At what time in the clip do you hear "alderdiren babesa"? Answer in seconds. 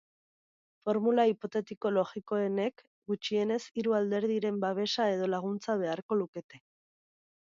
3.99-5.07